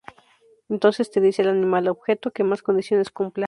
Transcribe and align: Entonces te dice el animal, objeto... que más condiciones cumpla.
Entonces 0.67 1.11
te 1.11 1.21
dice 1.21 1.43
el 1.43 1.49
animal, 1.49 1.87
objeto... 1.87 2.31
que 2.31 2.43
más 2.43 2.63
condiciones 2.63 3.11
cumpla. 3.11 3.39